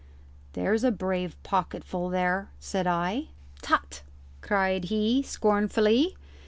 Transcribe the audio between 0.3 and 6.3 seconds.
"There's a brave pocketful there," said I. "Tut!" cried he, scornfully.